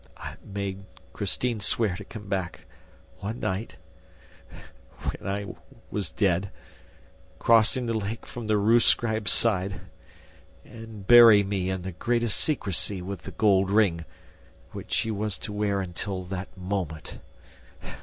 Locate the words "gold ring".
13.33-14.03